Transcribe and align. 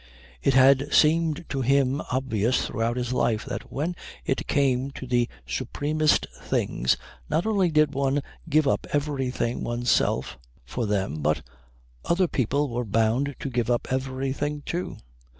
It 0.41 0.55
had 0.55 0.91
seemed 0.91 1.45
to 1.49 1.61
him 1.61 2.01
obvious 2.11 2.65
throughout 2.65 2.97
his 2.97 3.13
life 3.13 3.45
that 3.45 3.71
when 3.71 3.95
it 4.25 4.47
came 4.47 4.89
to 4.93 5.05
the 5.05 5.29
supremest 5.45 6.25
things 6.41 6.97
not 7.29 7.45
only 7.45 7.69
did 7.69 7.93
one 7.93 8.23
give 8.49 8.67
up 8.67 8.87
everything 8.91 9.63
oneself 9.63 10.39
for 10.65 10.87
them 10.87 11.21
but 11.21 11.43
other 12.03 12.27
people 12.27 12.67
were 12.67 12.83
bound 12.83 13.35
to 13.41 13.49
give 13.51 13.69
up 13.69 13.89
everything, 13.93 14.63
too. 14.65 14.97